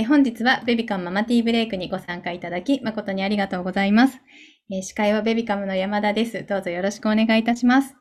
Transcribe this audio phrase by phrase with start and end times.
[0.00, 4.20] え本日はベビカムママティーブレイクにご参加いただき誠にありがとうございます。
[4.70, 6.46] え司会はベビカムの山田です。
[6.46, 7.96] どうぞよろしくお願いいたします。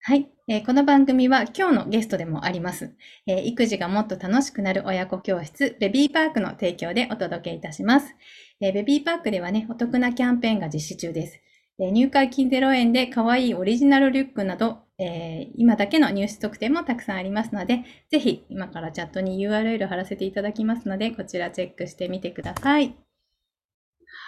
[0.00, 2.94] はい、えー、この番組は今日のゲストでもあります、
[3.26, 8.14] えー、育児がもっと楽しくなる親子教室ベビーパークの提供でお届けいたします。
[8.62, 11.38] えー、ベビーパークではね、お得なキャンペーンが実施中です。
[11.78, 22.94] え入会金0円で可愛いオリジナルリュックなど、え今だけの入手特典もたくさんありますので、ぜひ今からチャットに URL 貼らせていただきますので、こちらチェックしてみてください。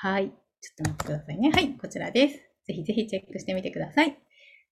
[0.01, 0.31] はい。
[0.31, 1.51] ちょっと待ってくださいね。
[1.51, 2.35] はい、こちらです。
[2.67, 4.17] ぜひぜひチェックしてみてください。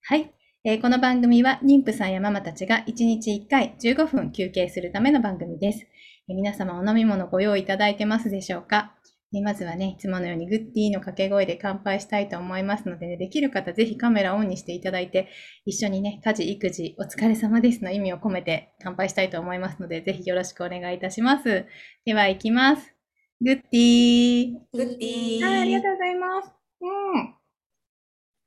[0.03, 0.33] はい。
[0.65, 5.87] えー、この番組は妊婦さんやママたちが1日1回15分休憩するための番組です。
[6.29, 8.95] えー、皆様お飲み物ご用意いただいてますでしょうか、
[9.33, 15.29] えー、まずはね、いつものようにグッディーの掛け声で乾杯したいと思いますので、ね、できる方ぜひカメラオンにしていただいて、
[15.65, 21.67] 一緒にね、家事、育児、お疲れ様ですの意味を込めて乾杯したいと思いますので、ぜひよろしくお願いいたします。
[22.05, 22.95] では、行きます。
[23.41, 24.53] グッディー。
[24.73, 25.45] グッディー。
[25.45, 26.53] はい、ありがとうございます。
[26.81, 27.35] うん。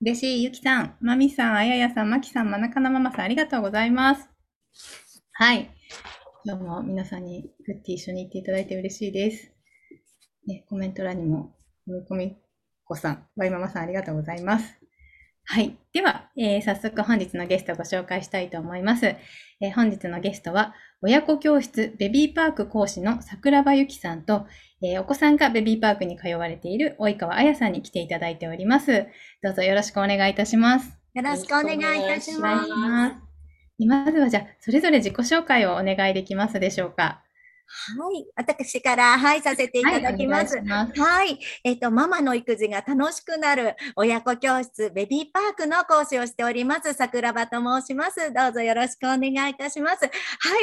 [0.01, 0.43] 嬉しい。
[0.43, 4.29] ゆきさん、まみさん、あややさん、まきさん、まなかなママさん、ありがとうございます。
[5.31, 5.71] はい。
[6.43, 9.52] 今日も皆さんにグッティ一緒に行っていただいて嬉しいです。
[10.47, 11.55] ね、コメント欄にも、
[11.87, 12.37] みこみ
[12.85, 14.79] こさん、わいママさん、ありがとうございます。
[15.45, 15.77] はい。
[15.91, 19.05] では、えー、早速本日のゲストをご紹介したいと思います。
[19.05, 24.47] えー、本日のゲストは、親子教室ベビーパーク講師の桜庭由紀さんと、
[24.81, 29.05] えー、お子さんがベビーパークに通われている及川彩さんに来ていただいております。
[29.41, 30.97] どうぞよろしくお願いいたします。
[31.13, 32.69] よろしくお願いいたします。
[33.79, 37.22] まずはじゃあ、それぞれ自己紹介をお願いできますでしょうか。
[37.65, 38.25] はい。
[38.35, 40.57] 私から、はい、させていただきます。
[40.57, 40.65] はい。
[40.65, 48.31] ますはい、えっ、ー、と、ママの育児が楽しくなる親子教室、ベビーパークの講師をしております、桜庭と申します。
[48.33, 50.05] どうぞよろしくお願いいたします。
[50.05, 50.09] は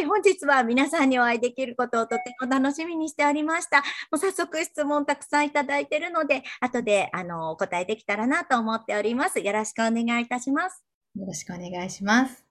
[0.01, 0.05] い。
[0.05, 3.79] 本日は皆さんにお会いできることをとても楽しみにしておりました。
[3.79, 9.41] もう早速質問たくさんいただいているので、後で、あの、お答えできたらなと思っております。
[9.41, 10.85] よろしくお願いいたします。
[11.17, 12.45] よろしくお願いします。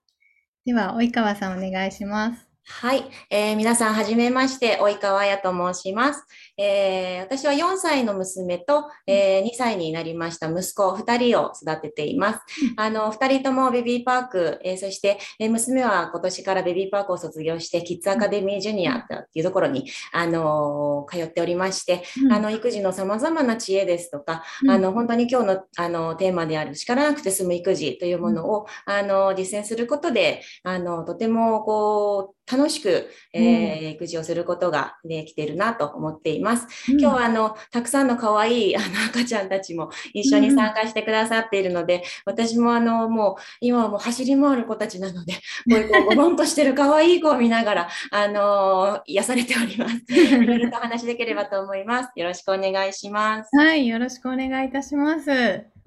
[0.66, 2.49] では、及川さんお願いします。
[2.72, 6.24] はい、えー、皆さんはじめまして、及川彩と申します。
[6.56, 12.40] えー、私は4歳の娘と、えー、2歳になりました息子2人を育てています。
[12.78, 36.92] あの2人ともベビーパーク、えー、そして、えー、娘は今年からベビーパークを卒業してキッズアカデミージュニアというところに、あの通っておりまして、あの育児のさまざまな知恵ですとか、あの本当に今日のあのテーマである叱らなくて済む育児というものを、あの実践することであのとてもこう楽しく、えー、育児をすることができているなと思っています。
[36.92, 50.04] うん、今日はあのたくさんの可愛い あの赤ちゃんたちも一緒に参加してくださっているので、うん、私もあのもう今はもう走り回る子たちなので、こういうこうゴロンとしてる可愛い子を見ながら あの癒されております。
[50.10, 52.12] いろいろとお話できればと思います。
[52.16, 53.50] よろしくお願いします。
[53.56, 55.30] はい、よろしくお願いいたします。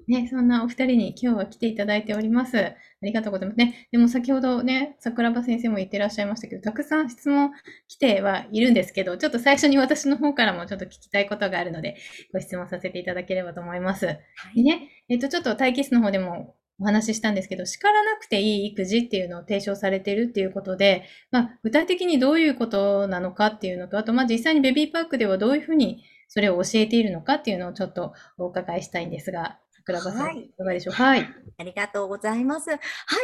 [0.07, 2.73] ね、そんなお二人に今日は来ていただいております。
[3.03, 3.87] ありがとうございますね。
[3.91, 7.51] でも先ほどね、桜庭先生も言ってらっしゃいましたけど、たくさん質問
[7.89, 11.97] 来てはいるんですけど、ちょっと最初に私の方からもちょっと聞きたいことがあるので、
[12.31, 14.05] ご質問させていただければと思います。
[14.05, 14.13] は
[14.55, 31.29] い、でね、えっ、と、ちょっと待機室の方でもお話ししたんですけど、叱らなくていい育児っていうのを提唱されているっていうことで、まあ、具体的にどういうことなのかっていうのと、あと、まあ、実際にベビーパークではどういうふうにそれを教えているのかっていうのをちょっとお伺いしたいんですが、桜庭さん、はい、いかがでしょうはい。
[31.57, 32.69] ありがとうございます。
[32.69, 32.77] は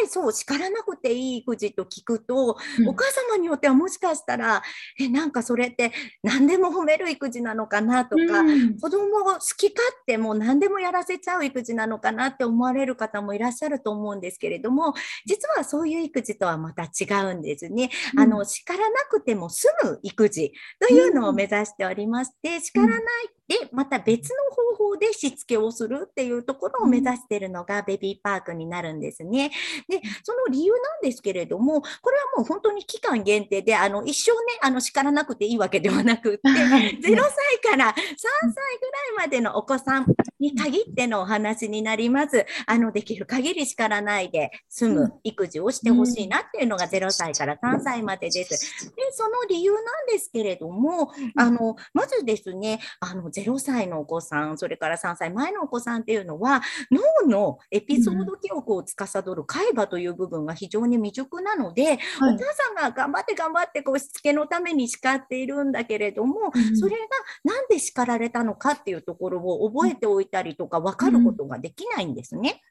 [0.03, 4.61] い、そう、叱らなくていい育児と聞くと、うん、お母様によってはもしかしたら、
[4.99, 14.93] え、なんかそれって何でも褒める育児なのかなとか、うん、子供を好き勝手も何でもやらせちゃう育児なのかなって思われる方もいらっしゃると思うんですけれども、
[15.25, 17.89] 実はそういう育児とはまた違うんですね。
[18.13, 23.01] うん、あの、叱らなくても済む育児というのを目指しておりまして、叱らない
[23.49, 24.35] で、また別の
[24.77, 29.51] 方法でしつけをするっていうところを目指しているのがベビーパークになるんですね。
[29.87, 40.05] で、その理由なんですけれども、これはもう本当に期間限定で、あの、一生ね、あの、叱らなくていいわけではなくって、 0歳から3歳ぐらいまでのお子さん
[40.39, 42.45] に限ってのお話になります。
[42.65, 48.85] あの、できる限り叱らないで済む育児をしてほしいなっていうのが0歳から3歳までです。
[48.95, 66.97] で、その理由なんですけれども、あの、まずですね、あの、0歳のお子さん、それから3歳前のお子さんっていうのは、脳のエピソード記憶を司る海馬という部分が非常に未熟なので、はい、お母さんが頑張って頑張ってこうしつけのために叱っているんだけれども、うん、それが
[67.43, 72.61] 何で叱られたのかっていうところを覚えておいたりとか分かることができないんですね。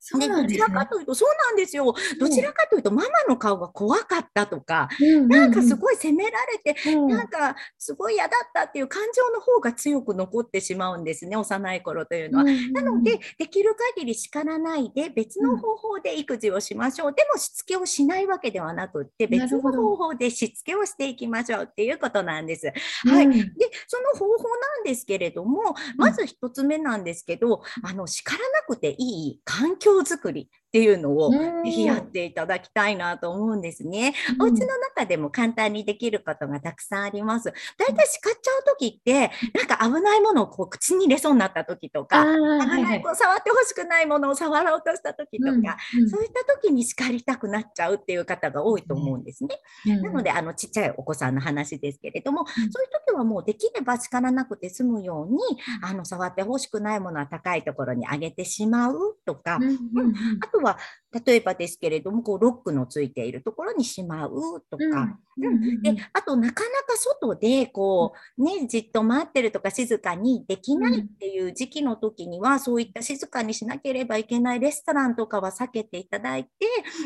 [0.00, 0.86] そうで、なんですねどちらか。
[0.86, 1.94] というと、そうなんですよ。
[2.18, 5.76] どちらかというと、ママの顔が怖かったとか、うんなんかすい。
[5.76, 12.44] ごい責められて、うんなんかすごい嫌だったっていう感情の方が強く残ってしまうんですね、幼い頃というのは。
[12.72, 17.12] なので、できる限り叱らないで、別の方法で育児をしましょう。
[17.14, 22.72] でも、しつけをしないわけではなくって、別の方法でしつけをしていきましょうっていうことなんです。
[23.04, 23.26] うん、はい。
[23.26, 24.44] うんで、その方法
[24.76, 30.50] なんですけれども、まず一つ目なんですけど、あの、叱らなくていい環境づくり。
[30.68, 34.12] っていうのを、ぜひやっていただきたいなと思うんですね。
[34.38, 37.46] お家の中でも簡単にできることがたくさんあります。
[37.46, 37.52] だ
[37.88, 49.60] いたい叱っちゃうときって、なんか危ないものをこう口に入れそうになったときとあか、はいはいない、こう触ってほしくないものを触ろうとしたときとか、うんそういったときに叱りたくなっちゃうっていう方が多いと思うんですね。
[49.86, 50.02] うん。
[50.02, 52.46] なので、あの、ちっちゃいお子さんの話ですけれども、ん。
[52.46, 52.70] そういう
[53.06, 55.38] 時はもうできれば叱らなくて済むように、
[55.82, 59.70] あの、触ってほしくないものは高いところに上げてしまうとか、うんうん。
[59.70, 60.14] うん。
[60.40, 60.78] あとは、
[61.10, 76.50] 例えばですけれども、こう、ロックのついているところにしまうとか、うんうんで、あと、なかなか外で、こう、ね、じっと待ってるとか静かにできないっていう時期の時には、そういった静かにしなければいけないレストランとかは避けていただいて、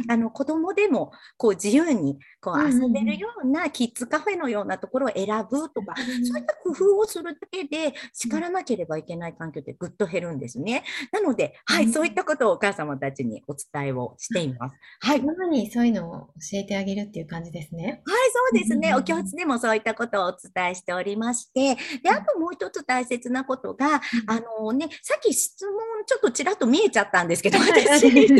[0.09, 2.83] あの、子供でも、こう、自由に、こう、うんうんうん。
[2.83, 5.95] 遊べるようなキッズカフェのようなところを選ぶとか、
[6.25, 10.85] そういった工夫をするだけで、叱らなければいけない環境ってぐっと減るんですね。
[11.13, 11.93] なので、はい、うん。
[11.93, 14.77] そういったことをお母様たちにお伝えをしています。
[15.01, 15.19] はい。
[15.19, 18.03] はい、ママにそういうのを教えてあげるっていう感じですね。
[18.33, 18.95] そうですね。
[18.95, 25.75] お教室でもそういったことをお伝えしておりまして、で、あともう一つ大切なことが、あのね、さっき質問
[26.07, 27.71] ちょっとちらっと見えちゃったんですけど、はい。
[27.87, 28.11] 私、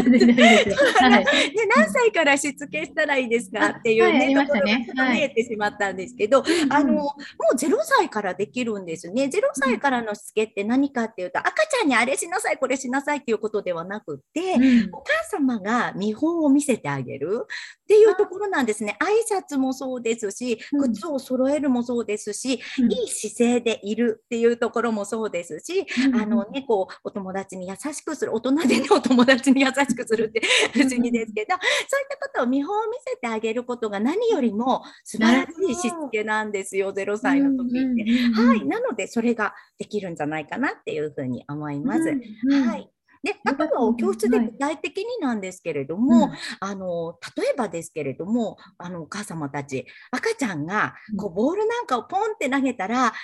[1.77, 4.87] 何歳からしつけしたらいいですかっていうね、ましたね。
[4.87, 7.15] ところが見えてしまったんですけど、あの、も
[7.53, 9.25] う0歳からできるんですね。
[9.25, 14.91] 0歳からのしつけって何かっていうと、赤ちゃんにあれしなさい、これしなさいっていうことではなくって、うん。
[14.93, 18.97] お母様が見本を見せてあげるっていうところなんですね。
[19.01, 30.43] 挨拶もそうですし、うん靴を揃えるもそうですし、うんいい姿勢でいるっていうところもそうですし、うんあのね、こう、お友達に優しくする、大人でね、お友達に優しくするって
[30.73, 31.55] 不思議ですけど、
[31.89, 38.05] そういったことを見本を見せてあげることが何よりも素晴らしいしつけなんですよ、0歳の時って。
[38.35, 38.65] はい。
[38.67, 42.03] なので、それができるんじゃないかなっていうふうに思います。
[42.03, 42.91] はい。
[43.23, 46.31] で、あとはお教室で具体的になんですけれども、
[46.61, 53.15] あの、例えばですけれども、あの、お母様たち、赤ちゃんが、こう、ボールなんかをポンって投げたら、ああ、上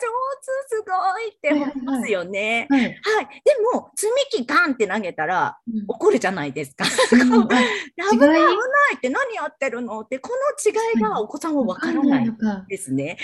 [0.00, 0.07] 手、
[0.68, 2.66] すごいって思いますよね。
[2.70, 2.82] はい。
[2.82, 2.92] はい。
[3.44, 6.84] でも、積み木ガンって投げたら、怒るじゃないですか。
[7.12, 7.48] うん。
[7.48, 7.66] 危ない。
[8.08, 8.96] 危ない。
[8.96, 11.00] って何やってるのって、この違い。
[11.00, 12.32] がお子さんはわからない。
[12.68, 13.18] ですね。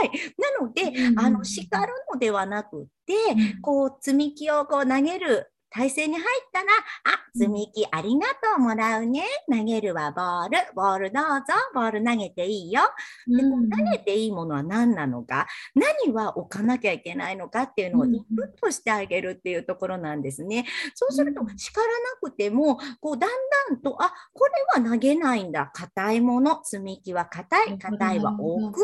[0.00, 0.10] はい。
[0.38, 6.66] なので、うんあの、叱るのではなくって、うんこう、積み木をこう投げる体勢に入ったら、
[7.04, 9.22] あ、積み木ありがとうもらうね。
[9.50, 10.58] 投げるはボール。
[10.74, 11.54] ボールどうぞ。
[11.74, 12.82] ボール投げていいよ。
[13.26, 20.66] で、こう投げていいものは何なのか、何は置かなきゃいけないのかっていうのをうんインプットしてあげるっていうところなんですね。
[20.94, 23.30] そうするとうん、叱らなくても、こう、だん
[23.70, 24.46] だんと、あ、こ
[24.76, 25.70] れは投げないんだ。
[25.72, 26.64] 硬いもの。
[26.64, 27.78] 積み木は硬い。
[27.78, 28.80] 硬いは置く。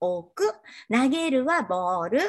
[0.00, 0.52] 置く。
[0.92, 2.20] 投げるはボール。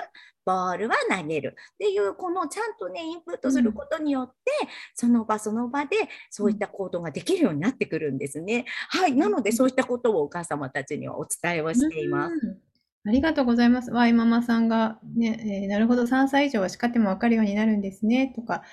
[0.45, 4.51] ボールは投げるっていう、このちゃんとね、インプットすることによって、
[4.95, 5.97] その場その場で
[6.29, 8.65] そういった行動ができるようになってくるんですね。
[8.89, 9.13] はい。
[9.13, 12.33] なので、そういったことをお母様たちにはお伝えをしています。
[12.33, 12.67] うん
[13.05, 13.91] ありがとうございます。
[13.91, 18.63] ワイママさんが、ね、えーなるほど、3歳以上は叱っても分かるようになるんですね、とか、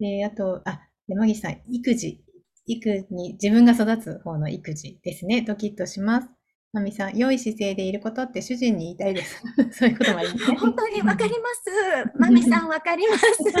[0.00, 2.22] えーあと、あ、山岸さん、育児、
[2.66, 6.28] 育に、自分が育つ方の育児ですね、ドキッとします。
[6.72, 9.42] まみさん、良い姿勢でいることって主人に言いたいです。
[9.72, 10.54] そういうこともありますね。
[10.58, 12.10] 本当にわかります。
[12.16, 13.24] まみさんわかります。
[13.24, 13.60] は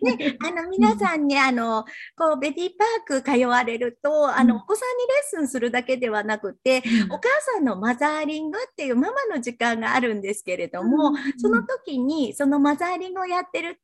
[0.00, 0.16] い。
[0.16, 1.84] ね、あの、皆さんね、あの、
[2.16, 13.80] こう、ベビーパーク通われると、あの、うんお子さんにレッスンするだけではなくて、お母さんのマザーリングっていうママの時間があるんですけれども、うんその時に、そのマザーリングをやってると、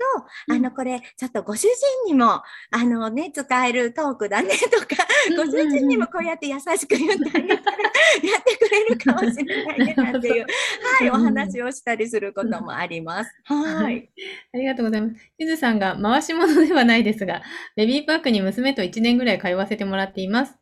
[0.48, 7.76] うんあの、これ、ちょっとご主人にも、あのね、使えるトークだねとか、ご主人にもこうやって優しく言ってあげたら、
[8.22, 10.46] やってくれるかもしれないね、 なんていう、
[11.00, 13.30] はい、お話をしたりすることもあります。
[13.44, 14.10] はい。
[14.52, 15.14] ありがとうございます。
[15.38, 17.42] ゆずさんが回し物ではないですが、
[17.76, 20.59] ベビーパークに娘と1年ぐらい通わせてもらっています。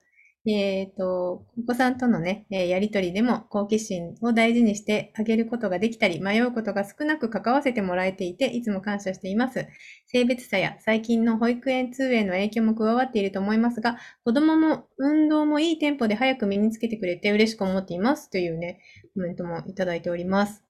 [0.53, 9.67] えっと、お子さんとのね、えーやりとりでも好奇心を大事にしてあげることができたり、迷うことが少なく関わせてもらえていて、いつも感謝しています。
[10.07, 18.31] 性別差や最近の保育園通園の影響も加わっていると思いますが、子供も運動もいいテンポで早く身につけてくれて嬉しく思っています。
[18.31, 18.81] というね、
[19.15, 20.63] コメントもいただいております。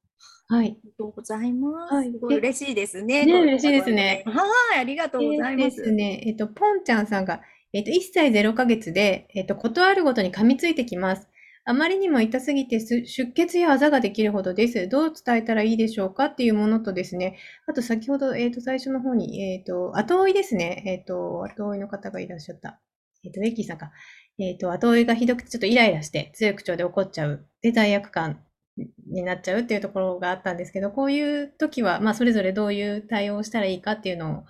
[0.49, 0.67] はい。
[0.67, 1.95] ありがとうございます。
[1.95, 3.27] はいすごい嬉しいですね。
[3.27, 4.43] ねこう嬉しいですねは
[4.77, 5.65] い、ありがとうございま。
[5.65, 11.29] ですすね、えっと、ポンちゃんさんが、えっと、1歳0ヶ月で、えっと、ことあるごとに噛みついてきます。
[11.65, 14.89] あまりにも痛すぎて出血やあざができるほどです。
[14.89, 20.83] どう伝えたらいいでしょうかっていうものとですね、あと先ほど、えっと、最初の方に、えっと、後追いですね。
[20.87, 22.81] えっと、後追いの方がいらっしゃった。
[23.23, 23.93] えっと、ベッキーさんか。
[24.39, 27.47] えっと、後追いがひどくてちょっとイライラして強い口調で怒っちゃう。
[27.61, 28.41] で、罪悪感
[29.11, 34.43] になっちゃうっていうところがあったんですけど、こういう時は、まあ、それぞれどういう対応をしたらいいかっていうのを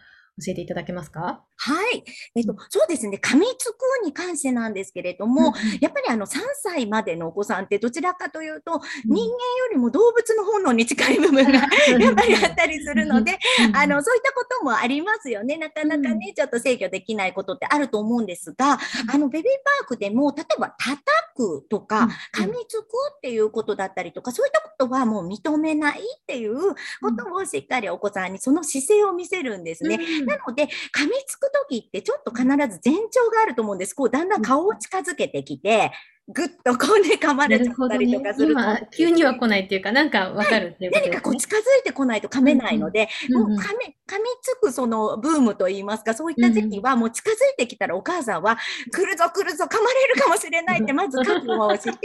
[0.45, 1.45] 教えていただけますか？
[1.61, 2.05] はい。
[2.37, 3.19] えっと、そうですね。
[3.21, 9.35] 噛みつくに関してなんですけれども、やっぱりあの3歳までのお子さんってどちらかというと、人間よ
[9.73, 11.51] りも動物の本能に近い部分が
[11.99, 13.39] やっぱりあったりするので、
[13.75, 15.57] あの、そういったこともありますよね。
[15.57, 18.79] なかなかね、ちょっと制御できないことってあると思うんですが、
[19.13, 21.03] あの、ベビーパークでも、例えば叩
[21.35, 22.85] くとか、噛みつく
[23.17, 26.57] っていうことだったりとか、そういったことはもう認めないっていう
[27.01, 29.99] ことをしっかりお子さんにその姿勢を見せるんですね。
[30.25, 33.95] なので、噛みつくときってちょっと必ず前兆があると思うんです。
[33.95, 35.93] こう、だんだん顔を近づけてきて、
[36.31, 48.59] ぐっとこうね、噛まれちゃったりとかすると、今、急には来ないっていうか、なんかわかるっていうこと何かこう近づいてこないと噛めないので、もう噛め、噛みつくそのブームといいますか、そういった時期はもう近づいてきたらお母さんは、
[48.93, 51.99] 来るぞ来るぞ噛まれるかもしれないって、まず覚悟をして、脇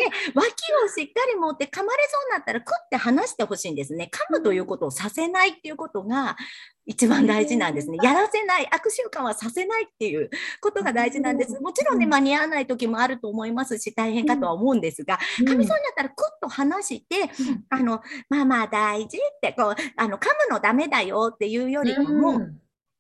[0.86, 4.10] をしっかり持って噛まれそうになったら、くって離してほしいんですね。
[4.12, 6.38] 噛むということをさせないっていうことが、
[6.86, 7.98] 一番大事なんですね。
[8.02, 11.60] やらせない、悪習慣はさせないっていうことが大事なんです。
[11.62, 17.30] もちろんね、間に合わない時もあると思いますし、大変かとは思うんですが、噛みそうになったらくっと離して、
[17.70, 22.40] あの、まあまあ大事って、こう、あの、噛むのダメだよっていうよりも、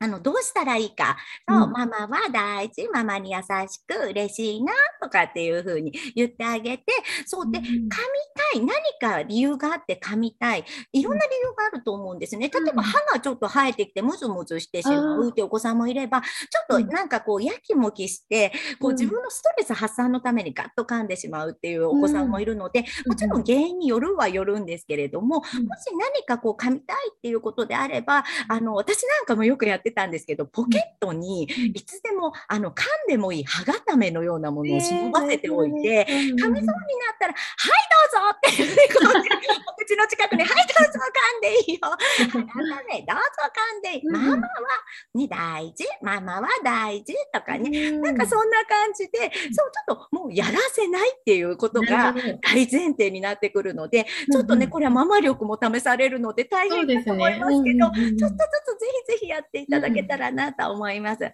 [0.03, 1.15] あの、どうしたらいいか。
[1.47, 6.83] そう、うん、ママは大事、ママに優しく嬉しいな、とかっていうふうに言ってあげて、
[7.25, 8.69] そうで、うん、噛みたい、何
[8.99, 12.49] か理由があって噛みたい、いろんな理由があると思うんですね。
[12.49, 16.27] 例えば歯がちょっと生えてきて、ムズムズしてしまうってお子さんもいれば、ちょ
[16.79, 25.53] っとなんかこう、やきもきして、こう自分のストレス発散のためにガッと噛んでしまうっていうお子さんもいるので、もちろん原因によるはよるんですけれども、もし
[25.97, 36.67] 何かこう噛みたいっていうことであれば、あの、私なんかもよくやってたんですけど、ポケットにいつでもあの噛んでもいい歯固めのようなものを忍ばせておいて、噛みそうになっ
[37.19, 38.49] たら、はいどうぞって
[39.69, 41.79] お口の近くに、はいどうぞ噛んでいいよ。
[41.83, 43.23] 歯固めどうぞ
[43.53, 44.05] 噛んでいい。
[44.05, 44.37] ママは、
[45.13, 45.85] ね、大事。
[46.01, 47.91] ママは大事とかね。
[47.91, 58.37] なんかそんな感じで、そう、ちょっともうやらせないっていうことが大前提になってくるので、ちょっとね、これはママ力も試されるので大変だと思いますけど、ちょっとず
[58.77, 61.23] つぜひぜひやっていただけたらなと思います。
[61.23, 61.33] はい。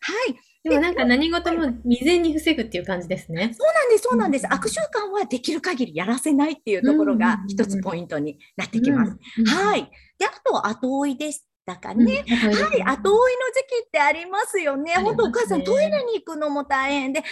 [0.63, 3.51] でもなんか何事も未然に防ぐっていう感じですね。
[3.53, 4.47] そうなんです、そうなんです。
[4.53, 9.17] 悪習慣はできる限りやらせないっていうところが一つポイントになってきます。
[9.45, 9.89] はい。
[10.17, 11.48] で、あと後追いです。
[11.69, 14.93] だかね、うん、はい、後追いの時期ってありますよね。
[14.95, 17.25] 本当、お母さんトイレに行くのも大変で、は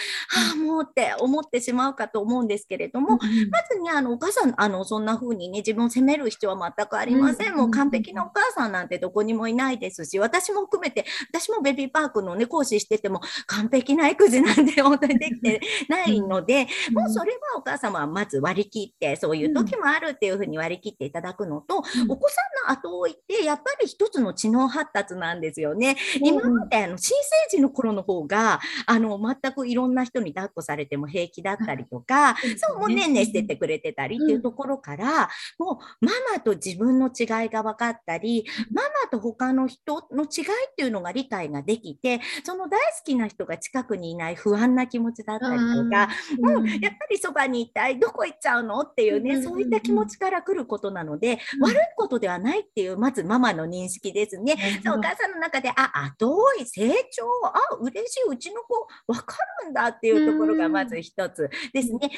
[0.53, 7.53] あ、もうって思ってしまうかと思うんですけれども、うん、まずね、あの、お母さん、あの、そんな風にね、自分を責める必要は全くありません。
[7.53, 25.97] うん、もう完璧なお母さんなんてどこにもいないですし、私も含めて、私もベビーパークのね、講師してても、完璧な育児なんて本当にできてないので、もうそれはお母様はまず割り切って、そういう時もあるっていう風に割り切っていただくのと、お子さんの後追いって、やっぱり一つの知能発達なんですよね。
[26.21, 27.17] 今まであの新
[27.49, 33.07] 生児の頃の方があの全くいろんな人に抱っこされても平気だったりとか、そうもうね。
[33.07, 46.09] んねしててくれてたりっていうところから、もうママと自分の違いが分かったり、ママと他の人の違いっていうのが理解ができて、その大好きな人が近くにいない不安な気持ちだったりとか、
[46.41, 54.55] うん、やっぱりそばにいたい、どこ行っちゃうのっていうね、そういった気持ちから来ることなので、悪いことではないっていう、まずママの認識ですね。
[54.87, 61.99] お母さんの中で、あ、後追い、成長、あ、嬉しい、うちの子、わかるんだっていうところがまず一つですね。
[61.99, 62.09] で、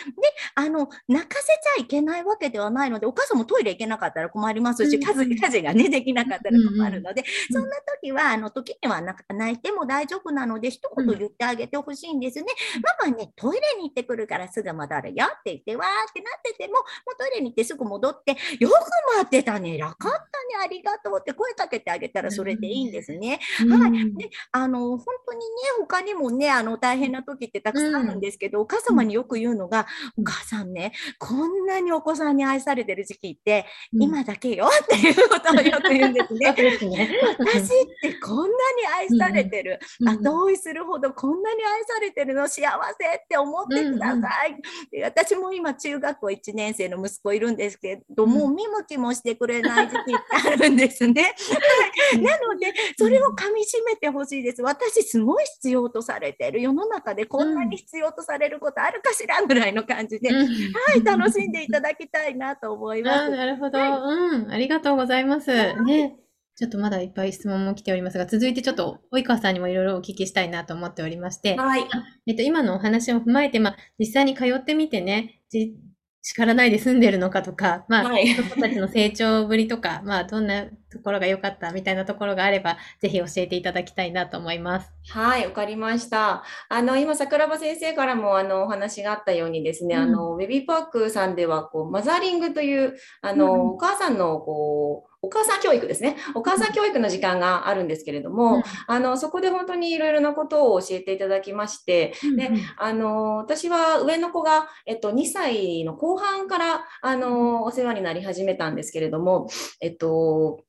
[0.56, 12.46] あの、泣かせちゃいけないわけではないので、お母さんもトイレ行けなかったら困りますし、家事家事がね、できなかったら困るので、そんな時は、あの、時には泣いても大丈夫なので、一言言ってあげてほしいんですね。
[13.04, 16.80] ママね、トイレに行ってくるからすぐ戻るよって言って、わーってなってても、も
[17.14, 18.74] うトイレに行ってすぐ戻って、よく
[19.18, 20.26] 待ってたね、楽かったね、
[20.64, 23.40] ありがとうって声かけててあげたらそれでいいんですね。
[23.68, 24.16] はい。
[24.16, 25.46] で、あの、本当にね、
[25.80, 36.56] 他にもね、あの、大変な時ってたくさんあるんですけど、お母様によく言うのが、お母さんね、こんなにお子さんに愛されてる時期って、今だけよ っていうことをよく言うん ですね。
[37.40, 37.68] 私っ
[38.02, 38.52] てこんなに
[38.98, 44.56] 愛されてる、後追いするほどこんなに愛されてるの幸せって思ってください。
[44.92, 51.34] で私も今中学校1年生の息子いるんですけども、う見向きもしてくれない時期ってあるんですね。
[52.22, 54.62] なのでそれをかみしめてほしいです。
[54.62, 60.44] 私すごい必要とされてる世の中でこんなに必要とされることあるかしらぐらいの感じで、は
[60.96, 63.30] い楽しんでいただきたいなと思います。
[63.30, 65.52] なるほど、はい、うん、ありがとうございます。
[65.84, 66.18] ね。
[66.60, 71.88] ちょっとまだいっぱい質問も来ておりますが、続いてちょっと及川さんにもいろいろお聞きしたいなと思っておりまして、はい。
[72.28, 75.42] えっと、今のお話を踏まえて、まあ、実際に通ってみてね、
[76.22, 84.92] 叱らないで済んでるのかとか、まあ、はい、子たちの成長ぶりとか、まあ、どんなところが良かったみたいなところがあれば、ぜひ教えていただきたいなと思います。
[85.10, 86.44] はい、わかりました。
[86.70, 96.16] あの、今、桜庭先生からも、あの、お話があったようにですね、うん、あの、ベビーパークさんでは、こう、マザーリングという、あの、うん、お母さんの、こう、お母さん教育ですね。
[96.34, 109.50] お母さん教育の時間があるんですけれども、うん、あの、そこで本当にいろいろなことを教えていただきまして、うん、で、あの、私は上の子が、えっと、2歳の後半から、あの、お世話になり始めたんですけれども、
[109.82, 110.64] えっと、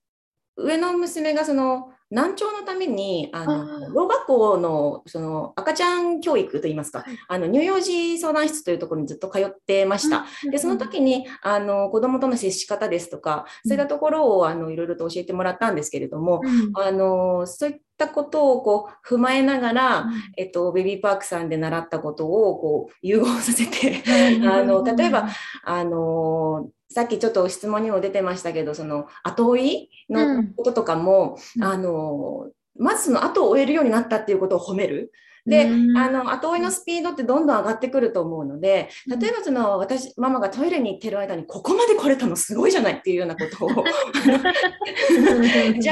[0.64, 10.26] 上の娘がその、難聴のためにあのろ学校のその赤ちゃん教育といいますか、はい、あの乳幼児相談室というところにずっと通ってました。
[10.50, 16.40] でその時にあの子どもとの接し方ですとかそういったところをあのいろいろと教えてもらったんですけれども、
[16.74, 24.02] あのそういったことをこう踏まえながら、えっと、ベビーパークさんで習ったことをこう融合させて
[24.48, 25.28] あの例えば
[25.62, 35.12] あのさっきちょっと質問にも出てましたけど、その後追いのこととかも、うん、あの、まずその後を追えるようになったっていうことを褒める。
[35.46, 43.84] で、あの、後追いのスピードってどんどん上がってくると思うので、例えばその、私、ママがトイレに行ってる間に、ここまで来れたのすごいじゃないっていうようなことを 若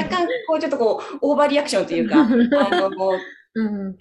[0.09, 3.11] 干、こう、ちょっとこう、オーバーリアクションというか、あの、
[3.55, 3.95] うん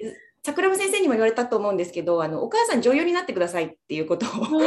[0.44, 4.58] 桜庭先生にも言われたと思うんですけど、あのお母さん女優になってくださいっていうことを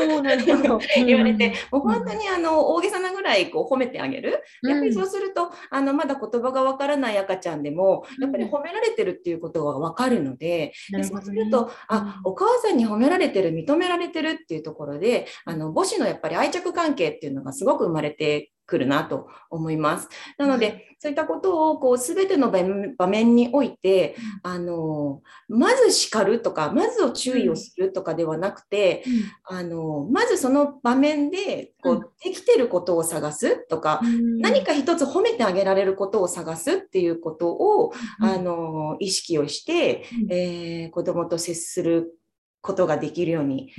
[1.05, 4.43] 言われて、もう本当にあの大げさなぐらいこう褒めてあげる。
[4.63, 20.07] やっぱりそうすると、あのまだ言葉がわからない赤ちゃんでも、やっぱり褒められてるっていうことがわかるので、でそうすると、あ、お母さんに褒められてる、認められてるっていうところで、あの母子のやっぱり愛着関係っていうのがすごく生まれてくるなと思います。
[20.37, 22.51] なので、そういったことをこう全ての
[22.97, 29.03] 場面において、あのまず叱るとかまずを注意をするとかではなくて、
[29.43, 33.99] あのまずその場面でこう、できてることを探すとか、
[34.39, 42.20] 何か一つ褒めてあげられることを探すっていうことを、あの意識をして、えー、子どもと接する
[42.61, 43.71] ことができるように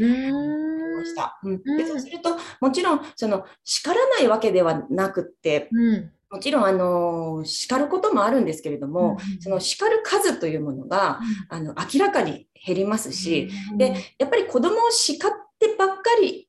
[1.03, 1.39] ました。
[1.43, 16.49] うん、でそうすると、もちろん、その、叱らないわけではなくって、うん、もちろん、あの、叱ることもあるんですけれども、うん、その叱る数というものが、あの、明らかに減りますし、で、やっぱり子供を叱ってばっかり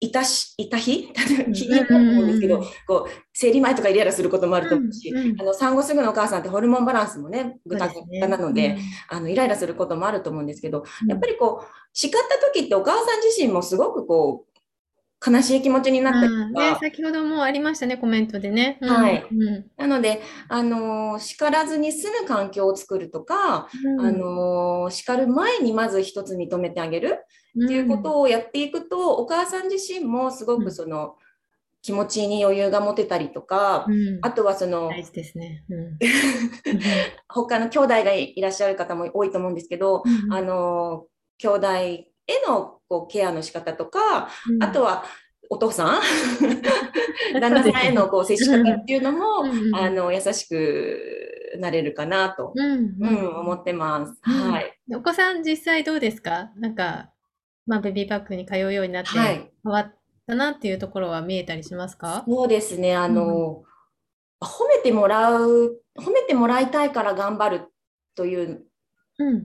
[0.00, 1.10] いたし、いた日？
[1.48, 8.76] 日にと思うんですけど、こう、生理前とかイライラすることもあると思うし、あの、産後すぐのお母さんってホルモンバランスもね、ぐたぐたなので、
[9.08, 14.56] あの、イライラすることもあると思うんですけど、やっぱりこう、叱った時ってお母さん自身もすごくこう、
[15.28, 16.72] 悲しい気持ちになったりとか。
[16.72, 18.78] ね、先ほどもありましたね、コメントでね。
[18.82, 19.24] はい。
[19.78, 27.24] なので、あの、叱らずに済む環境を作るとか、うん、あの、叱る前にまず一つ認めてあげる
[27.64, 31.16] っていうことをやっていくと、お母さん自身もすごくその、
[31.82, 35.64] 気持ちに余裕が持てたりとか、うん、あとはその、ね。
[35.70, 35.98] うん、
[37.28, 41.06] 他の兄弟がいらっしゃる方も多いと思うんですけど、うん、あの、
[41.38, 42.08] 兄弟へ
[42.46, 44.28] のこうケアの仕方とか、
[44.60, 45.04] あとは
[45.48, 46.00] お父さん
[47.40, 52.96] 旦那さんへのこう接し方っていうのも、あの優しくなれるかなと、うん
[53.40, 54.18] 思ってます。
[54.22, 54.76] はい。
[54.92, 56.50] お子さん実際どうですか？
[56.56, 57.10] なんか
[57.66, 59.94] まあ、ベビーバッグに通うようになって変わっ
[60.26, 62.94] たなっていうところは見えたりしますか、そうですね。
[62.94, 67.72] あの、うん、褒めてもらう、褒めてもらいたいから頑張る
[68.14, 68.66] という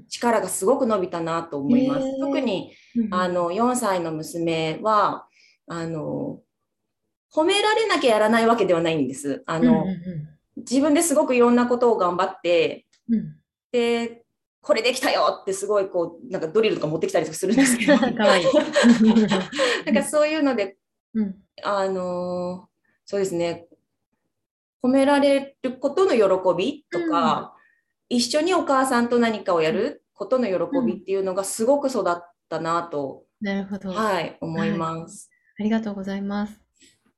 [0.09, 2.01] 力がすごく伸びたなと思います。
[2.05, 2.73] うん、特に、
[3.11, 5.27] あの、4歳の娘は、
[5.67, 6.41] あの、
[7.33, 9.43] 褒められなきゃやらないわけではないんです。
[9.45, 13.35] あの、うんうんうん、自分ですごくいろんなことを頑張って、うん、
[13.71, 14.20] で、
[14.61, 17.97] これできたよってすごいこう、なんかドリルとか持ってきたりするんですけど。
[18.15, 18.45] かわいい。
[19.85, 20.77] なんかそういうので、
[21.15, 22.69] うん、あの、
[23.05, 23.67] そうですね、
[24.83, 27.55] 褒められることの喜びとか、
[28.09, 33.89] うん、一緒にお母さんと何かをやることの喜びっていうのがすごく育ったなと、なるほど。
[33.89, 35.63] はい、思います、はい。
[35.63, 36.61] ありがとうございます。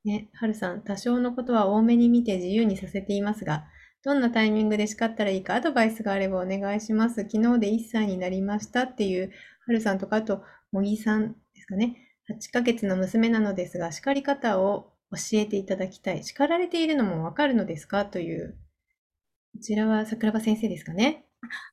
[0.06, 3.66] ね、はるさん、多少のことは多めに見て自由にさせていますが、
[4.04, 7.22] どんなタイミングで叱ったらいいかアドバイスがあればお願いします。
[7.22, 9.32] 昨日で1歳になりましたっていう、
[9.66, 11.96] はるさんとか、あと、もぎさんですかね。
[12.30, 16.24] 8ヶ月の娘なのですが、叱り方を教えていただきたい。
[16.24, 18.06] 叱られているのもわかるのですか？
[18.06, 18.58] という。
[19.54, 21.26] こちらは桜庭先生ですかね。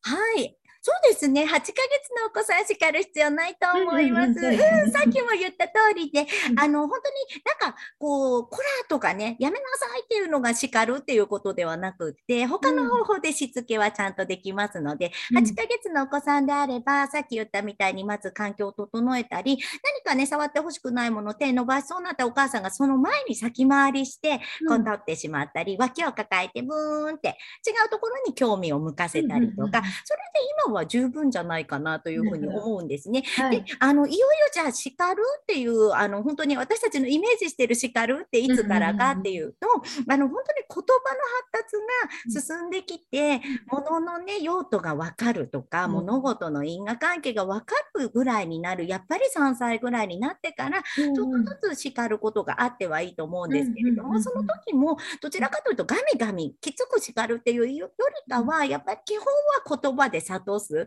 [0.02, 0.59] はい。
[0.82, 1.42] そうですね。
[1.42, 4.30] 8ヶ月のお子さん叱る必要ないと思います。
[4.30, 27.28] うんさっきも言った通りで、あの、本当になんか、こう、こらとかね、やめなさいっていうのが叱るっていうことではなくて、他の方法でしつけはちゃんとできますので、8ヶ月のお子さんであれば、さっき言ったみたいにまず環境を整えたり、何かね、触ってほしくないもの、手伸ばしそうになったお母さんがその前に先回りして、こう取ってしまったり、脇を抱えてブーンって
[27.66, 33.22] 違うところに興味を向かせたりとか、それで今は十分じゃないかなというふうに思うんですね。
[33.36, 39.66] はい、であのいよいよじゃあ叱るっていうあの本当に私たちのイメージしてる叱るっていつからかっていうと、
[40.08, 57.90] あの本当に言葉の発達が進んできて、もののね用途が分かるとか、物事の因果関係が分かるぐらいになるやっぱり3歳ぐらいになってからちょっとずつ叱ることがあってはいいと思うんですけれども、その時もどちらかというとガミガミきつく叱るっていうより
[58.30, 60.68] かはやっぱり基本は言葉で諭す。
[60.68, 60.78] そう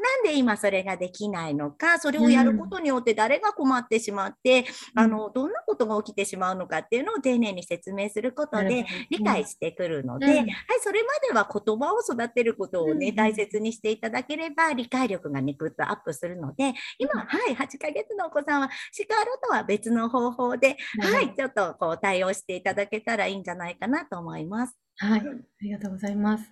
[0.00, 10.46] なんで今それができないのかそれをやることによって誰が困ってしまって、うん、あのどんなことが起きてしまうのかっていうのを丁寧に説明することで理解してくるので、うん、はい、
[10.80, 19.08] それまでは言葉を育てることをね、大切にしていただければ理解力がねぐっとアップするので今、はい、8ヶ月のお子さんは叱る
[19.42, 24.76] とは別の方法で、はい、ちょっとこう対応していただけたらいいんじゃないかなと思います。
[24.98, 25.22] はい、あ
[25.60, 26.44] りがとうございます。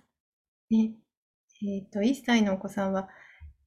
[0.69, 0.91] ね、
[1.63, 3.09] えっ、ー、と、1歳のお子さんは、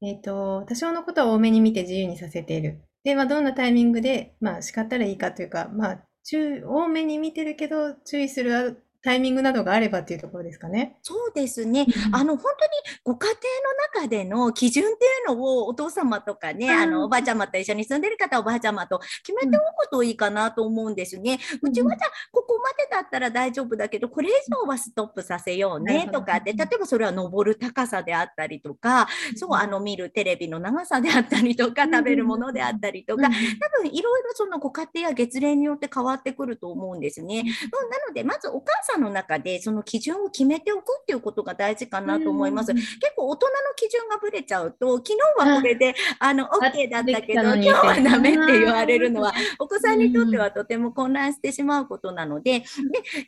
[0.02, 2.82] えっ、ー、と、多少のことは多めに見て自由にさせている。
[3.04, 10.96] で、まあ、どんなタイミングで、まあ、叱ったらいいかというか、まあ、注多めに見てるけど、注意するタイミングなどがあればっていうところですかね。
[11.00, 11.86] そうですね。
[12.10, 12.72] あの、本当に
[13.04, 21.38] ご家庭の中での基準っていうのをお父様とかね、あの、おばあちゃまと一緒に住んでる方、おばあちゃまと決めておくといいかなと思うんですね。
[21.62, 37.44] うちはじゃあ、ここまでだったら大丈夫だけど、これ以上はストップさせようねとかって、例えばそれは登る高さであったりとか、そう、あの、見るテレビの長さであったりとか、食べるものであったりとか、多分いろいろそのご家庭や月齢によって変わってくると思うんですね。
[37.44, 42.72] なので、まずお母さんの中でその基準を決めておくっていうことが大事かなと思います。
[42.74, 52.64] 結構大人の基準がぶれちゃうと、昨日はこれであの OK だったけど、今日はダメって言われるのは、お子さんにとってはとても混乱してしまうことなので、で、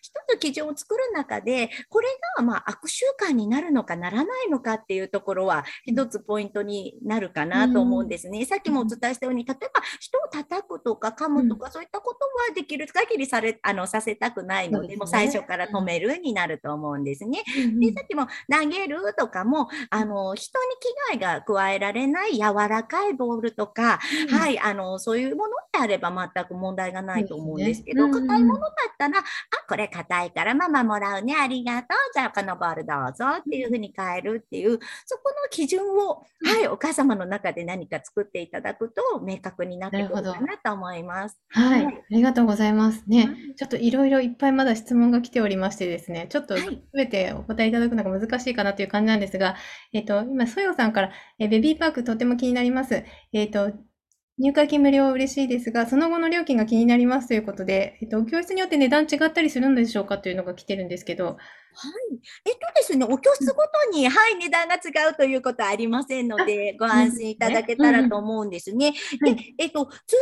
[0.00, 8.44] 一つ基準を作る中で、これがまあ悪習慣になるのかならないのかっていうところは、一つポイントになるかなと思うんですね。
[8.44, 17.42] さっきもお伝えしたように、例えば人を叩くとか噛むとか、そういったことはできる限りされあのさせたくないので、もう最初から止めるになると思うんですね。
[17.78, 23.98] でさっきも投げるとかもあの人に危害が加えられない柔らかいボールとか、
[24.30, 29.22] はい、あのそういうものであれば全く問題がないと思うんですけど硬、いものだったらあ
[29.68, 41.38] これ硬いからママもらうねありがとうじゃあこのボールどうぞっていうふうに変えるっていうそこの基準を、はい、お母様の中で何か作っていただくと明確になってくるかなと思います。
[41.50, 43.04] はい、はい、ありがとうございます。
[43.06, 43.28] ね。
[43.56, 49.56] ちょっといろいろいっぱいまだ質問が来ておりましてですね、ちょっとすべてお答えいただくのが難しいかなという感じなんですが、
[49.92, 53.04] えっ、と、今、ソヨさんから、えベビーパークとても気になります。
[53.32, 53.72] えっ、と、
[54.38, 61.38] 入会金無料は嬉しいですが、その後の料金が気になりますということで、えっと、教室によって値段違ったりするんでしょうかというのが来てるんですけど、
[61.74, 61.92] はい。
[62.44, 68.92] えっとですね、お教室ごとに、はい、値段が違うということはありませんので、ご安心いただけたらと思うんですね。
[68.92, 70.16] で、えっと、通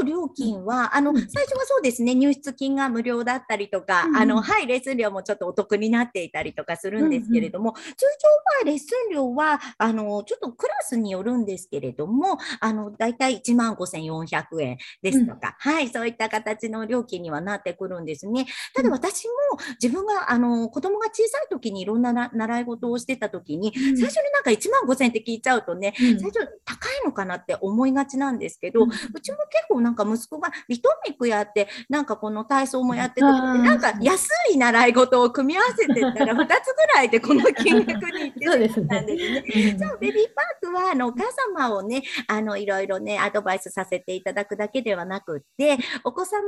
[0.00, 8.28] 常の料金は、あの、最初はそうですね、入室金が無料だったりとか、あの、はい、レッスン料もちょっとお得になっていたりとかするんですけれども、通常
[8.60, 18.46] はレッスン料は、あの、ちょっとクラスによるんですけれども、あの、だいたい1万5400円ですとか、はい、そういった形の料金にはなってくるんですね。
[18.74, 19.32] ただ私も
[19.80, 26.34] 自分が、あの、子供が小さい時にいろんな習い事をしてた時に、最初になんか1万5000円って聞いちゃうとね、最初
[26.66, 28.86] 高いのかなって思いがちなんですけど、う
[29.22, 36.46] ちも結構なんか息子がリトミックやって、なんかこの体操もやってて、なんか安い習い事を組み合わせてたら2つぐ
[36.94, 39.76] らいでこの金額にいってたんですね。
[39.78, 41.24] じゃあベビーパークはあのお母
[41.56, 46.42] 様をねあのいろいろねアドバイスさせていただくだけではなくってお子様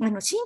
[0.00, 0.36] のあの身体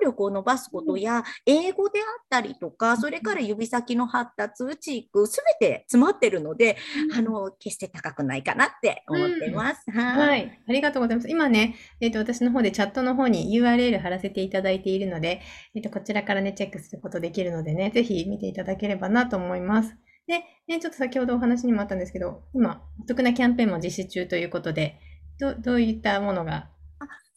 [0.00, 6.76] 能力を伸ばすことや英語であったりとかそれから指先の発達打ちいくすべて詰まってるので、
[7.16, 9.90] あの決して高くないかなって思ってます。
[9.90, 11.28] はい、はい、ありがとうございます。
[11.28, 15.40] 今ね、えっ、ー、と私の方でチャットの方に URL 貼らせていただいているので、
[15.74, 19.96] えっ、ー、とこちらからねチェックすることできるのでね、ぜひ見ていただければなと思います。
[20.26, 24.98] で、ね、ちょっと先ほどお話にもあったんですけど、今、お得なキャンペーンも実施中ということで、
[25.38, 26.70] どどういったものが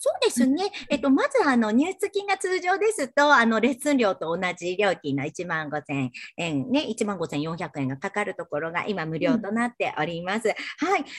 [0.02, 0.72] そうですね。
[0.90, 10.48] えっと、まず、あの、入室金が通常ですと、あの、レッスン料と同じ料金の1万5千円、ね、1万5千400円がかかるところが今無料となっております。
[10.48, 11.04] うん、はい。
[11.04, 11.10] で、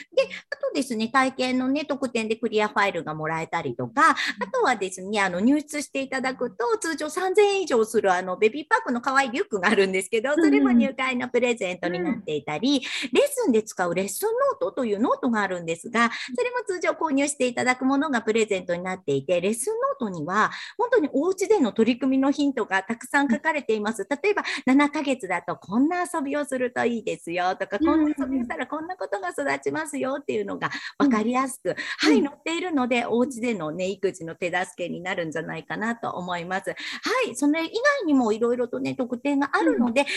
[0.49, 4.15] あとですね、体験のね、特典でクリアファイルがもらえたりとか、あ
[4.51, 24.07] とはですね、あの、入室していただくと、通常3000円以上する、あの、ベビーパークの可愛いリュックがあるんですけど、それも入会のプレゼントになっていたり、レッスンで使うレッスンノートというノートがあるんですが、それも通常購入していただくものがプレゼントになっていて、レッスンノートには、本当にお家での取り組みのヒントがたくさん書かれています。
[24.09, 36.69] 例えば、7ヶ月だとこんな遊びをするといいですよとか、こんな遊びをしたらこんなことが育ちますよっていうのが分かりやすく、はい、載っているので、お家でのね、育児の手助けになるんじゃないかなと思います。
[36.69, 36.75] は
[37.29, 40.07] い、それ以外にもいろいろとね、特典があるので、ぜ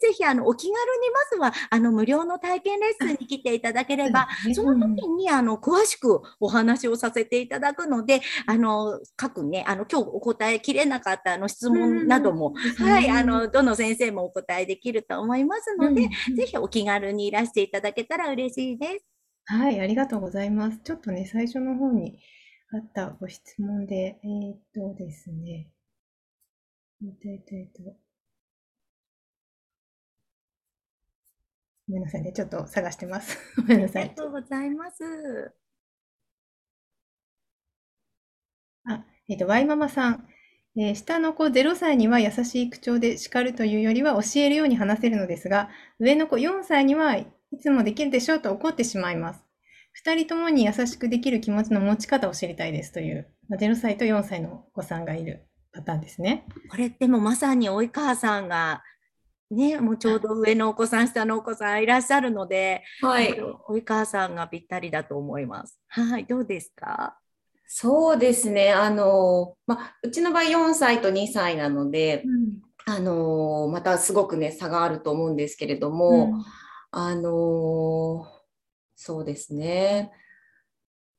[0.00, 19.04] ひぜひ、あの、お気軽にまずは、あの、無料の体験レッスンに来ていただければ、その時に、あの、詳しくお話をさせていただくので、あの、各ね、あの、今日お答えきれなかったあの質問なども、はい、あの、どの先生もお答えできると思いますので、ぜひお気軽にいらしていただけたら嬉しいです。
[19.46, 20.78] はい、ありがとうございます。
[20.84, 22.18] ちょっとね、最初の方に
[22.72, 25.68] あったご質問で、えー、っとですね、
[27.02, 27.96] えっと、えっと、えっと、
[31.88, 33.36] ごめんなさいね、ちょっと探してます。
[33.56, 34.02] ごめんなさい。
[34.02, 35.59] ありがとうございます。
[38.92, 40.26] あ、えっ、と、ワイママさん。
[40.76, 47.26] えー、下の子0歳には優しい口調で叱るというよりは教えるように話せるのですが、上の子4歳にはい
[47.60, 49.44] つもできるでしょうと怒ってしまいます。
[50.06, 56.46] 2人ともに優しくできる気持ちの持ち方を知りたいですという、まあ、0歳と4歳のお子さんがいるパターンですね。
[56.70, 58.84] これでもまさに及川さんが
[59.50, 63.34] ね、もうちょうど上のお子さん、下のお子さんいらっしゃるので、はい、
[63.68, 65.80] 及川さんがぴったりだと思います。
[65.88, 67.18] はい、どうですか？
[67.72, 68.72] そうですね。
[68.72, 76.44] あの、まあ、うちの場合4歳と2歳なので、うん、あの、またすごくね、差があると思うんですけれども、うん、
[76.90, 78.26] あの、
[78.96, 80.10] そうですね。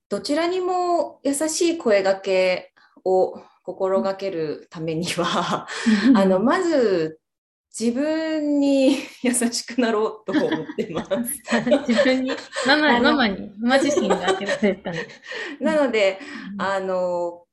[0.09, 2.73] どちらにも優しい声がけ
[3.05, 5.67] を心がけるためには、
[6.13, 7.20] あの、まず
[7.77, 11.41] 自分に 優しくなろうと思ってます。
[11.87, 12.31] 自分に、
[12.67, 14.91] ママママに、ママ自身が当てられた
[15.61, 16.19] なので、
[16.57, 17.45] あの、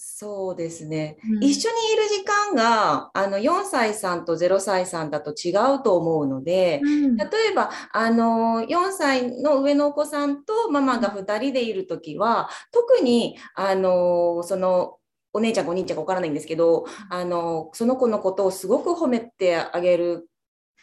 [0.00, 14.97] そうですね、うん、一緒にいる時間があの4歳さんと0歳さんだと違うと思うので、うん、例えばあの4歳の上のお子さんとママが2人でいる時は特にあのその
[15.38, 20.28] お姉ちゃんかお兄ちゃんか分からないんですけど、あのその子のことをすごく褒めてあげる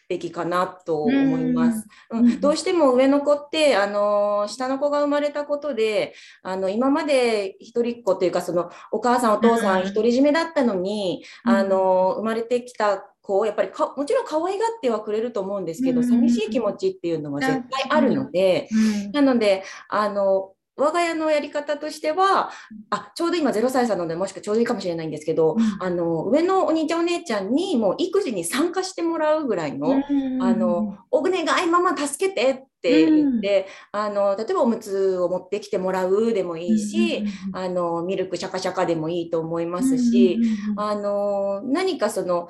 [0.07, 1.87] べきかなと思います。
[2.11, 6.13] うん、どうしても上の子ってあの下の子が生まれたことで
[6.43, 18.69] あの今まで一人っ子というかそのお母さんお父さん独り占めだったのに、あの生まれてきた子をやっぱりかもちろん可愛がってはくれると思うんですけど、寂しい気持ちっていうのは絶対あるので、
[19.11, 22.51] なのであの我が家のやり方としては、
[22.89, 40.39] あ、ちょうど今0歳さんなので、もしくはちょうどいいかもしれないんですけど、うん、あの、上のお兄ちゃんお姉ちゃんにもう育児に参加してもらうぐらいの、うん、あの、お願いママ助けてって言って、うん、あの、例えばおむつを持ってきてもらうでもいいし、あの、ミルクシャカシャカでもいいと思いますし、
[40.75, 42.49] あの、何かその、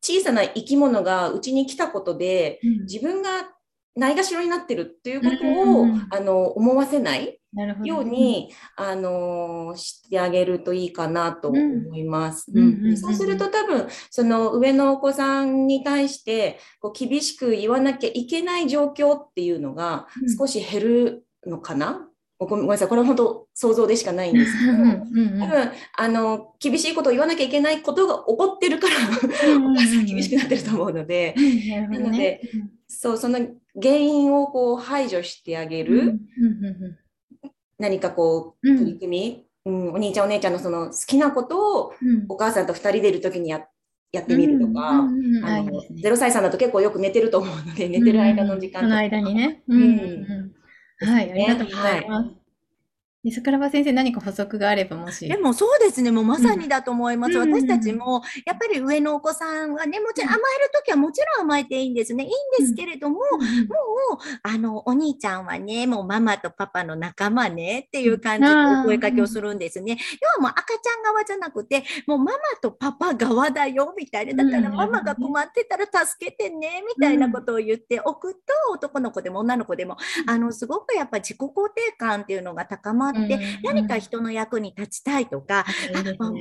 [0.00, 3.48] 小さな生き物がうちに来たことで、自分が
[3.96, 5.36] ないがしろになってるっていうこと
[5.82, 7.40] を、あの思わせない
[7.84, 12.50] ように、あのしてあげるといいかなと思います。
[12.96, 24.72] そうすると多分その上のお子さんに対してこう厳しく言わなきゃいけない状況っていうのが少し減るのかな、ごめんなさい、これは本当想像でしかないんですけど、
[25.38, 28.94] 多分あの厳しいことを言わなきゃいけないことが起こってるから
[29.56, 31.36] お母さん厳しくなってると思うので、
[31.90, 32.40] なので、
[32.88, 33.38] そうその
[33.80, 36.18] 原因をこう排除してあげる、
[37.78, 41.92] 何かこう取り組み、うん、お兄ちゃんお姉ちゃんのその好きなことを
[42.28, 43.66] お母さんと2人でいる時にや
[44.12, 48.88] やってみるとか、あの0歳さんだと結構よく寝てると思うので、寝てる間の時間とか。
[48.88, 49.62] の間にね。
[49.66, 50.52] うん。
[51.00, 52.43] はい、ありがとうございます。
[53.32, 55.26] 桜庭先生、何か補足があればもし。
[55.28, 57.38] でもそうですね、もうまさにだと思います。
[57.38, 62.24] うん、私たちも、やっぱり上のお子さんはね、もちろん甘えるときはもちろん甘えていいんですね。
[62.24, 69.96] いいんですけれども、うん、もう、あの、お兄ちゃんはね、もうママとパパの仲間ねっていう感じでお声かけをするんですね。
[70.20, 74.44] 要はもう赤ちゃん側じゃなくて、もうママとパパ側だよ、みたいな。
[74.44, 78.40] だからママが困ってたら助けてね、みたいなことを言っておくと、
[78.72, 85.64] 男の子でも女の子でも、あの、すごくやっぱ自己肯定感っていうのが高まって、って、何か人の役に立ちたいとか、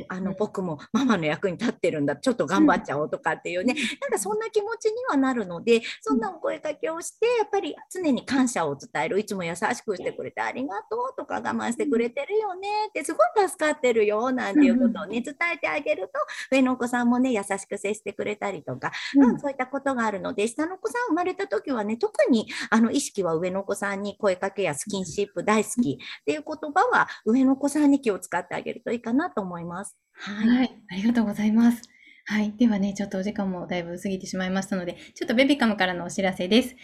[0.10, 16.14] あの僕もママの役に立ってるんだちょっと頑張っちゃおうとかっていうね、なんかそんな気持ちにはなるのでそんなお声かけをしてやっぱり常に感謝を伝えるいつも優しくしてくれてありがとうとか我慢してくれてるよねってすごい助かってるよなんていうことをね伝えてあげると
[16.52, 29.98] 上のお子さんもね優しく接してくれたりとか、うん、そういったことがあるので下のお子さん生まれた時はね特にあの意識は上のお子さんに声かけやスキンシップ大好きっていう言葉は上の子さんに気を使ってあげるといいかなと思います。
[30.14, 31.82] はい、はい、ありがとうございます。
[32.26, 32.54] はい。
[32.58, 36.78] ではね、ちょっとお時間もだいぶ過ぎてしまいましたので、ちょっとベビカムからのお知らせです。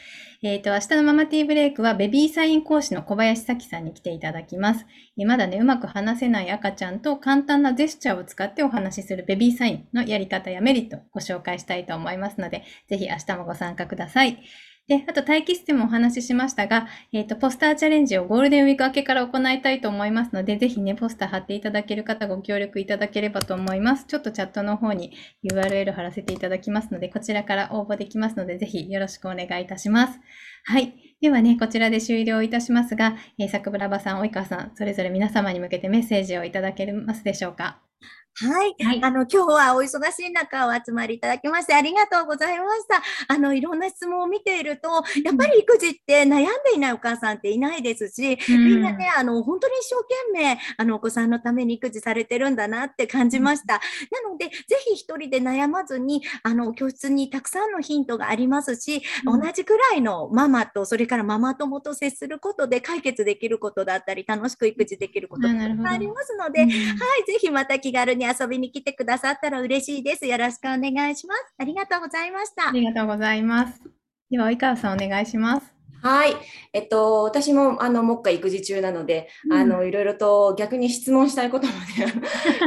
[0.43, 4.85] えっ、ー、と、明日のママティーブレイクはベビーサイン講師の小林咲さんに来ていただきます。
[5.17, 14.43] えまだね、うまく話せない赤ちゃんと簡単なジェスチャーを使ってお話しするベビーサインのやり方やメリットをご紹介したいと思いますので、ぜひ明日もご参加ください。
[14.89, 24.05] で、あと待機室でもお話ししましたが、えっ、ー、と、ポスターチャレンジをゴールデンウィーク明けから行いたいと思いますので、ぜひね、ポスター貼っていただける方ご協力いただければと思います。
[24.07, 30.19] ちょっとチャットの方に URL 貼らせていただきますので、こちらから応募できますので、ぜひよろしくお願いいたします。
[30.65, 30.95] はい。
[31.21, 37.88] ではね、こちらで終了いたしますが、えー、桜庭さん、及川さん、それぞれ皆様に向けてメッセージをいただけますでしょうか？
[38.35, 38.75] はい。
[38.85, 43.01] はい、あの、今日はお忙しい中お集まりいただきましてありがとうございました。
[43.27, 44.89] あの、いろんな質問を見ていると、
[45.25, 53.73] やっぱり育児って悩んでいないお母さんっていないですし、うん、みんなね、あの、本当に一生懸命、あの、お子さんのために育児されてるんだなって感じました。
[53.73, 54.53] なので、ぜ
[54.85, 65.61] ひ一人で悩まずに、あの、教室にたくさんのヒントがありますし、うん、同じくらいのママと、それからママ友と接することで解決できることだったり、楽しく育児できることが
[65.91, 70.27] ありますので、はい、ぜひまた気軽にに遊びに来てくださったら嬉しいです。
[70.27, 71.53] よろしくお願いします。
[71.57, 72.69] ありがとうございました。
[72.69, 73.81] ありがとうございます。
[74.29, 75.78] では、及川さんお願いします。
[76.01, 76.35] はい。
[76.73, 82.13] えっと、私も、あの、目下育児中なので、うん、あの、いろいろと逆に質問したいこともね、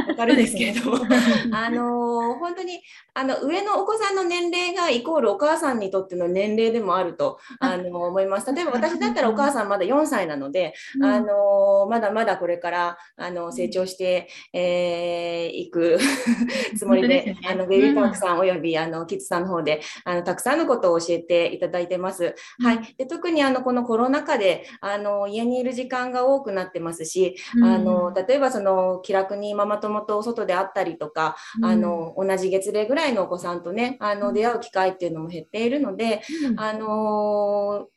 [0.07, 0.97] わかるんですけれども、
[1.53, 2.81] あの、本当に、
[3.13, 7.77] あの、上のお子さんの年齢がイコールお母さんにとっての年齢でもあると、あ。
[7.77, 8.53] の、思います。
[8.53, 15.99] 例えば私だったらお母さんまだ4歳なので、うん、あの、まだまだこれから、あの、成長してい、えー、く
[16.77, 22.35] つもりで、でね、あの、ベビーパークさんおよび、あの、キッズさんの方で、あの、たくさんのことを教えていただいてます。
[22.59, 22.95] はい。
[22.97, 37.87] で特にあのこのコロナ禍であの家にいる時間が多くなってますし、うん、あの例えばその気楽にママ友と外で会ったりとか、うん、あの同じ月齢ぐらいのお子さんとねあの出会う機会っていうのも減っているので、うん、あの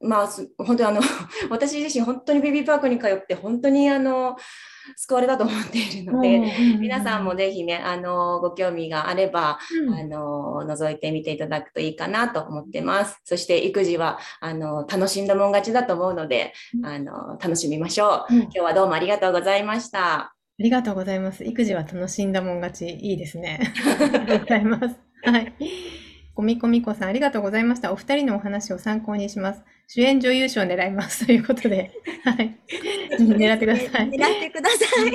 [0.00, 0.28] まあ
[0.58, 1.00] 本当にあの
[1.50, 4.36] 私自身本当にベビーパークに通って本当にあの
[4.94, 6.38] 救われたと思っているので、
[6.78, 13.20] 皆さんもぜひね、あの、ご興味があれば、うん、あの、覗いてみていただくといいかなと思ってます。
[13.24, 16.52] そして育児は、あの、楽しんだもん勝ちだと思うので、
[16.84, 18.34] あの、楽しみましょう。
[18.34, 20.14] 今日はどうもありがとうございました。
[20.58, 21.44] ありがとうございます。
[21.44, 23.60] 育児は楽しんだもん勝ち、いいですね。
[24.00, 24.96] ありがとうございます。
[25.24, 25.52] はい。
[26.36, 27.94] コミコミコさん、ありがとうございました。
[27.94, 29.62] お二人のお話を参考にします。
[29.88, 31.92] 主演女優賞を狙いますということで、
[32.24, 32.54] はい。
[33.18, 34.10] 狙ってください。
[34.10, 35.14] 狙ってください。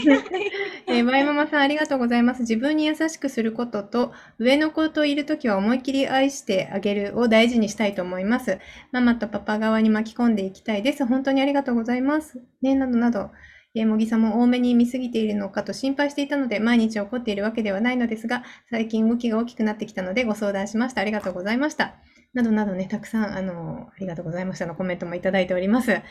[0.98, 2.42] えー、ワイママさん、ありがとうございます。
[2.42, 8.58] 自分に優しくすることと、上の子といるときは思いっきり愛してあげるを大事にしたいと思います。
[8.92, 11.06] ママとパパ側に巻き込んでいきたいです。
[11.06, 12.42] 本当にありがとうございます。
[12.64, 13.30] ね、などなど。
[13.74, 21.02] えー、もぎさんも多めに見すぎているのかと心配していたので、毎日起こっているわけではないのですが、最近動きが大きくなってきたのでご相談しました。
[21.02, 21.96] ありがとうございました。
[22.34, 25.92] などなどね、たくさん、あの、ありがとうございましたのコメントもいただいております。
[25.92, 26.02] は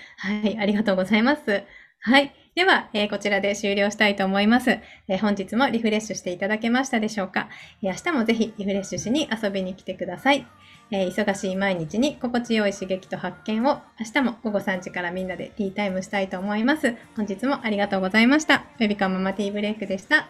[0.44, 1.62] い、ありがとうございます。
[2.03, 2.35] はい。
[2.55, 7.49] では、えー、こちらで終了したいと思います、えー、本日もリフレッシュしていただけましたでしょうか、
[7.83, 10.46] えー、明日もぜひリフレッシュしに遊びに来てください。
[10.92, 16.96] え忙しい毎日に心地よい刺激と発見を明日も午後3時からみんなでティータイムしたいと思います。
[17.16, 18.64] 本日もありがとうございました。
[18.79, 20.16] ベビカママティーブレイクでした。
[20.18, 20.29] あ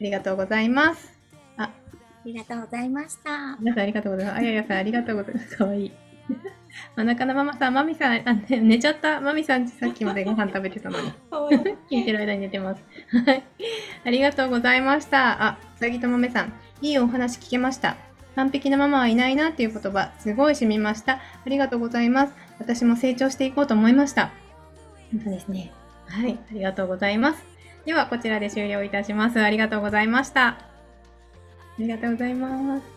[0.00, 1.18] りがとうございます。
[1.56, 1.70] あ、あ
[2.24, 3.56] りがとうございました。
[3.58, 4.38] 皆さんありがとうございます。
[4.38, 5.56] あややさんありがとうございます。
[5.56, 5.92] かわいい。
[6.94, 9.20] 真ん中のママさん、マミさん、あ、ね、寝ちゃった。
[9.20, 11.12] マミさん、さっきまでご飯食べてたのに。
[11.90, 12.82] 聞いてる間に寝てます。
[13.10, 13.42] はい。
[14.04, 15.42] ありがとうございました。
[15.42, 16.52] あ、さぎともめさん。
[16.82, 17.96] いいお話聞けました。
[18.36, 21.14] 完璧なママはいないなっていう言葉、すごい染みました。
[21.14, 22.34] ありがとうございます。
[22.58, 24.30] 私も成長していこうと思いました。
[25.10, 25.72] 本当ですね。
[26.06, 27.42] はい、ありがとうございます。
[27.86, 29.40] では、こちらで終了いたします。
[29.40, 30.48] ありがとうございました。
[30.48, 30.58] あ
[31.78, 32.95] りがとうございます。